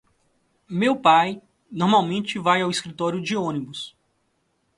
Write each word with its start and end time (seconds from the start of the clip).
Meu 0.67 0.95
pai 0.95 1.39
normalmente 1.71 2.39
vai 2.39 2.59
ao 2.63 2.71
escritório 2.71 3.21
de 3.21 3.35
ônibus. 3.37 3.95